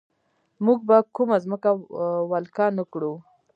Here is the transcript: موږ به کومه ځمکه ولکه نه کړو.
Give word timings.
موږ 0.65 0.79
به 0.87 0.97
کومه 1.15 1.37
ځمکه 1.45 1.69
ولکه 2.31 2.65
نه 2.77 2.83
کړو. 2.91 3.13